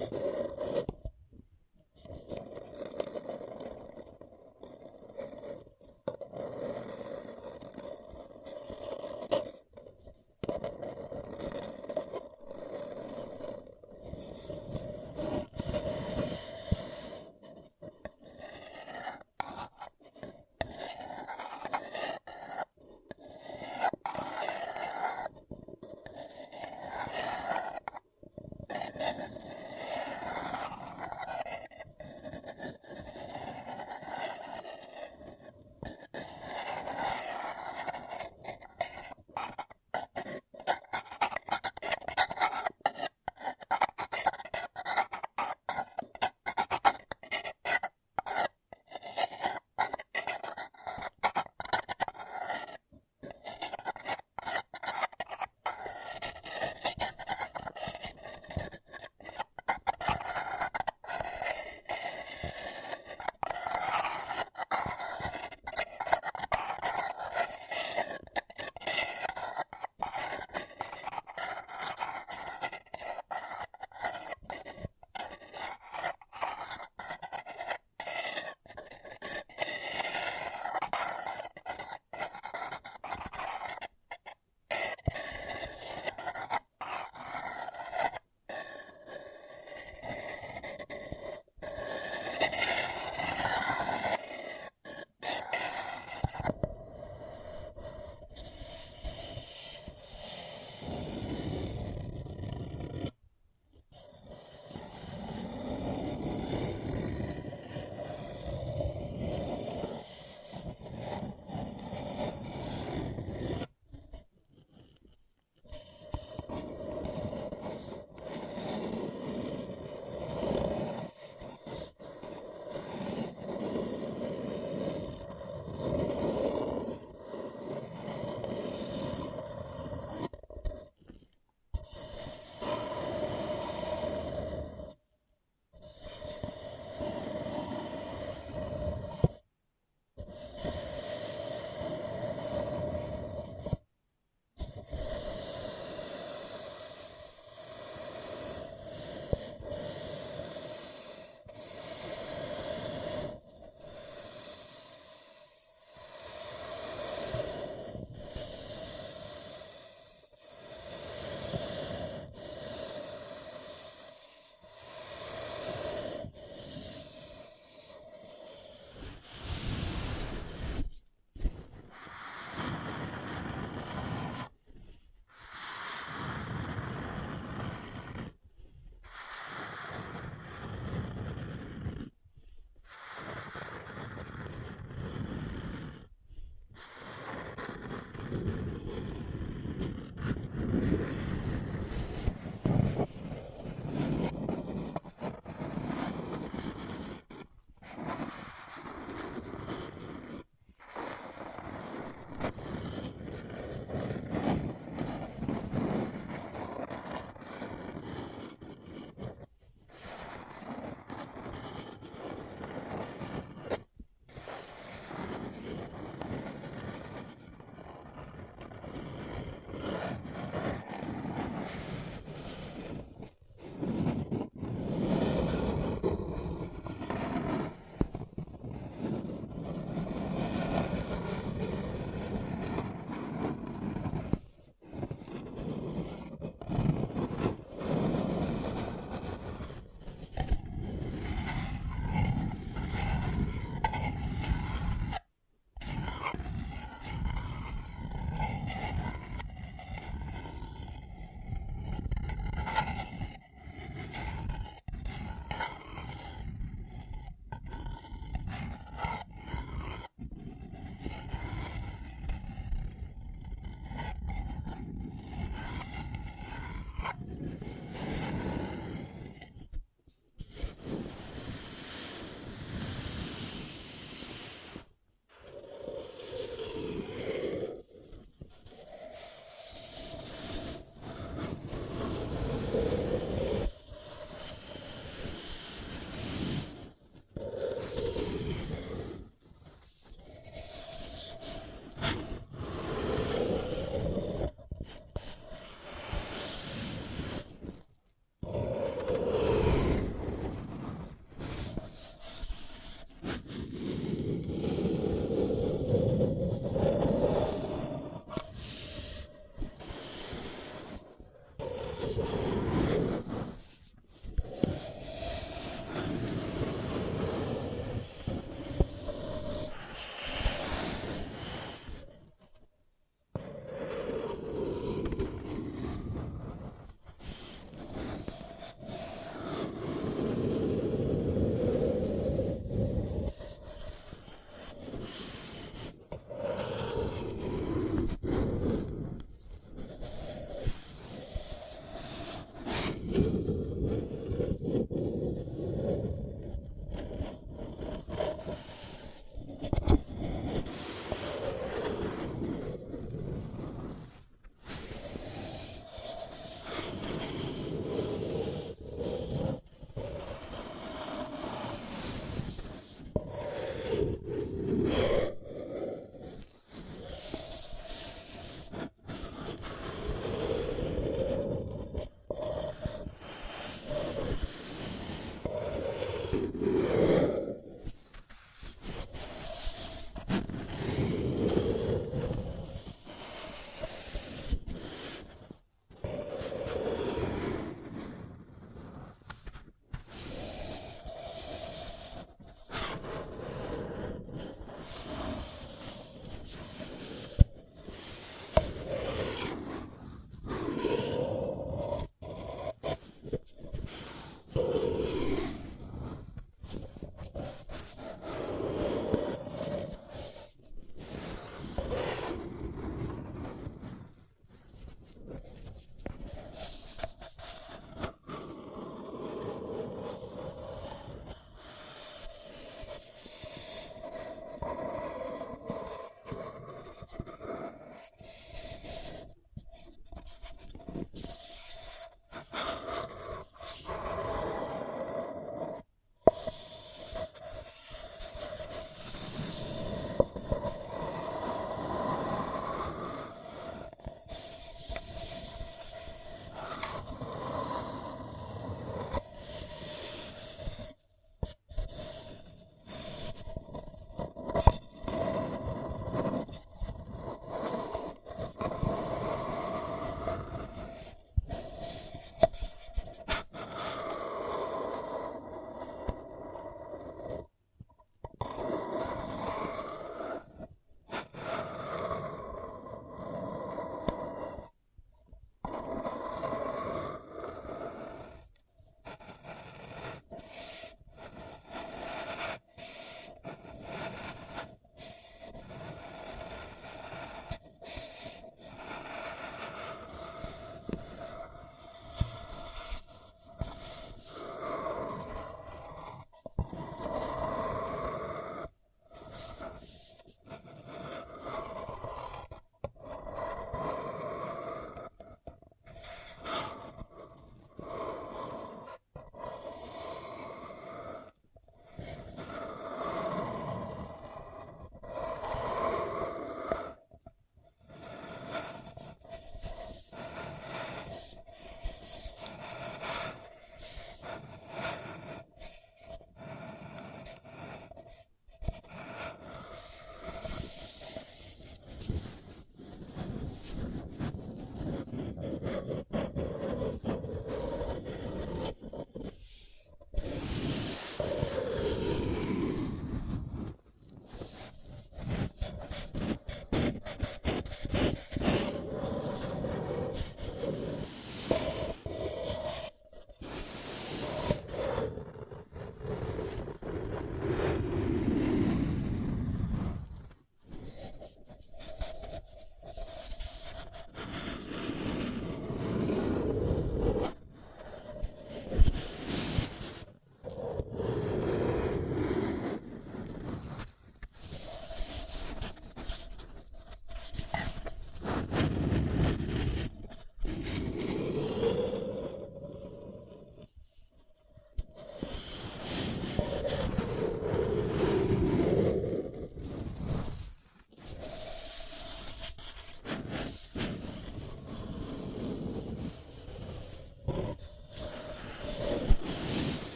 [0.00, 0.29] you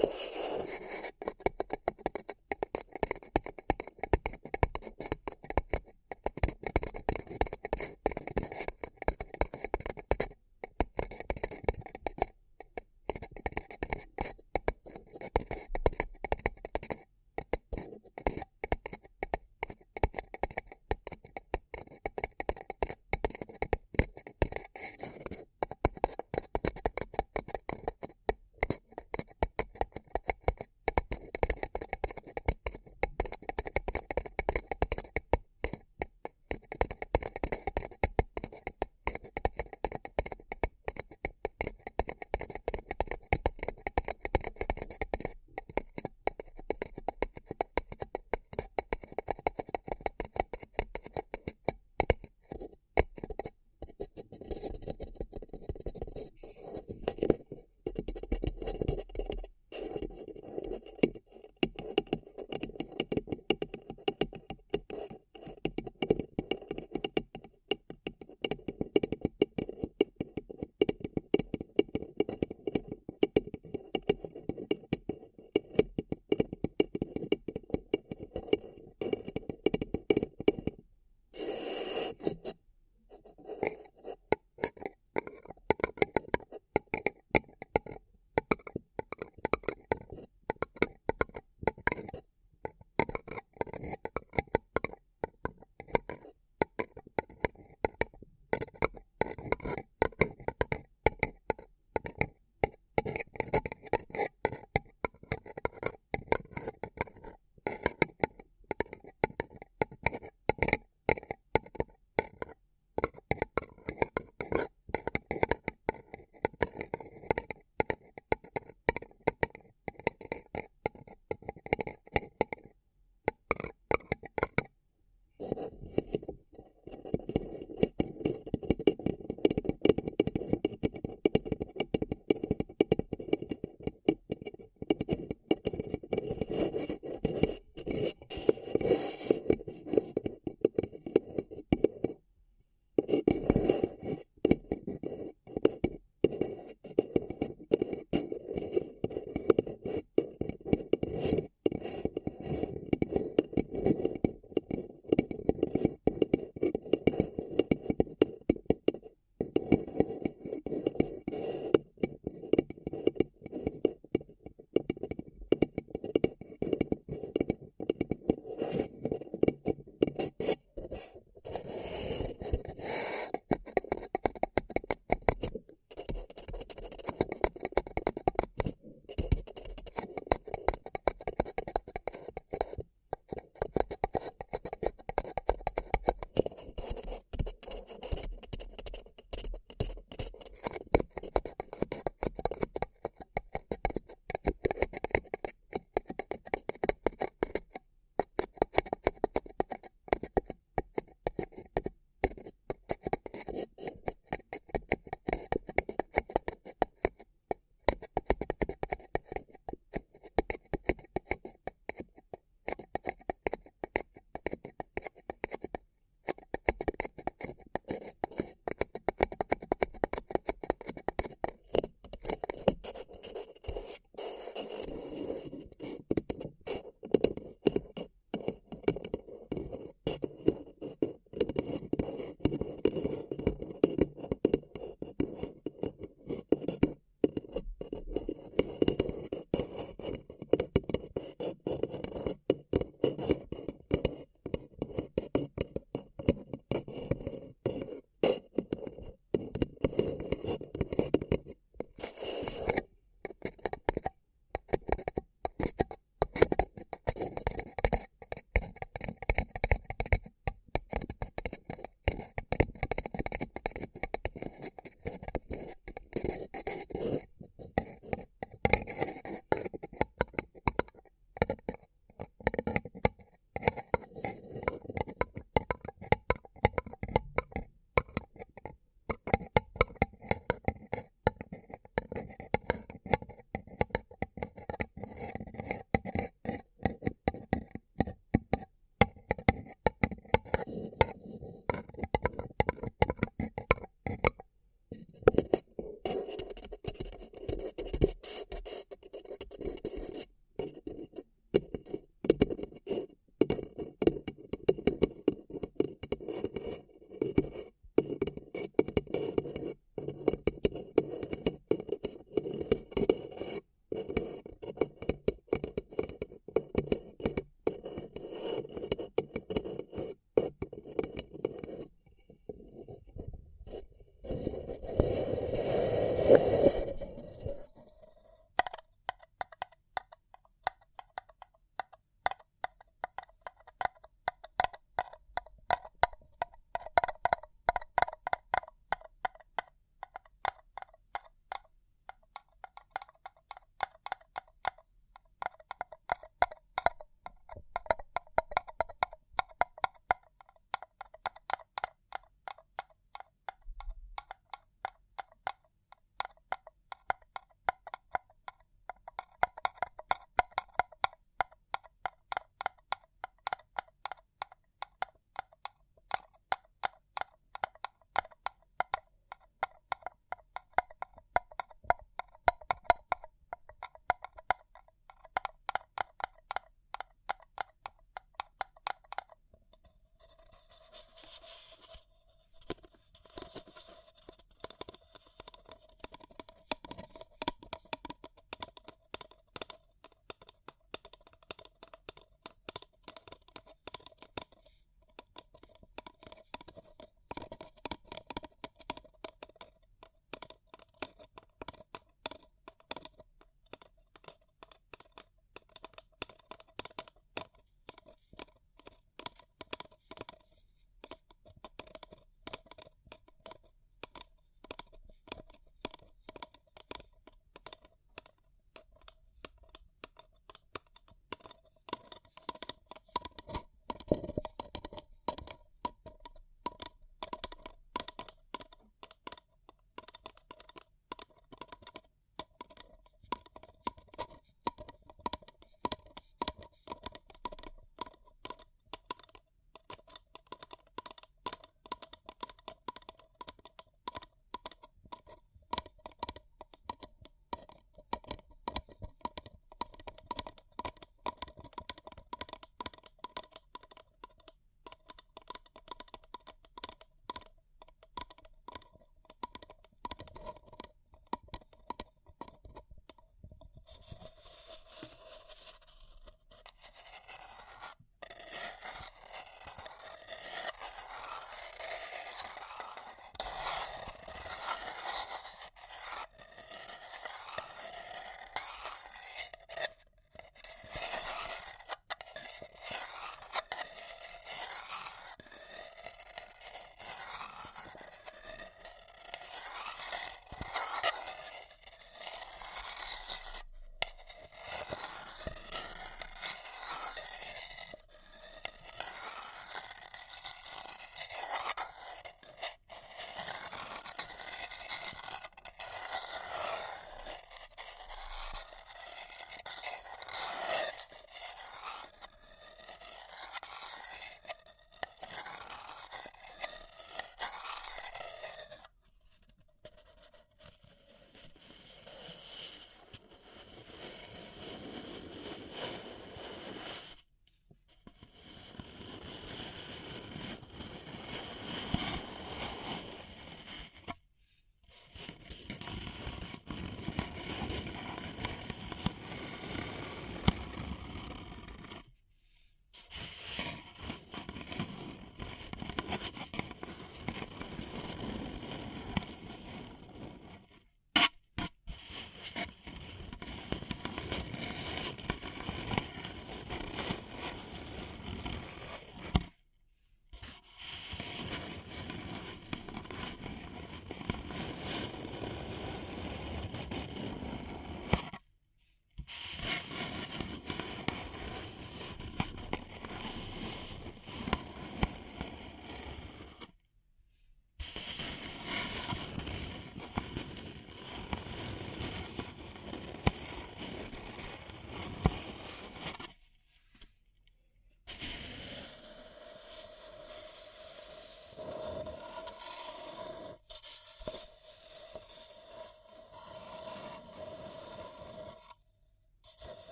[0.00, 0.27] Oh.